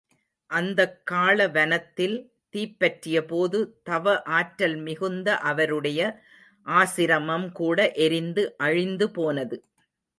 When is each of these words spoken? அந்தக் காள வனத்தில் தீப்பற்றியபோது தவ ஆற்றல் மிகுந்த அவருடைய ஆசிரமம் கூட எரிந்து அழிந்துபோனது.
அந்தக் 0.49 1.05
காள 1.05 1.47
வனத்தில் 1.47 2.15
தீப்பற்றியபோது 2.53 3.59
தவ 3.83 4.15
ஆற்றல் 4.31 4.75
மிகுந்த 4.79 5.37
அவருடைய 5.43 6.01
ஆசிரமம் 6.67 7.51
கூட 7.51 7.91
எரிந்து 7.99 8.55
அழிந்துபோனது. 8.63 9.59